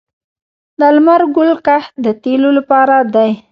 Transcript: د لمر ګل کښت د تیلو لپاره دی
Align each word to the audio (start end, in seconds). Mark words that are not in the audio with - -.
د 0.79 0.81
لمر 0.95 1.21
ګل 1.35 1.51
کښت 1.65 1.91
د 2.05 2.07
تیلو 2.23 2.49
لپاره 2.57 2.95
دی 3.13 3.31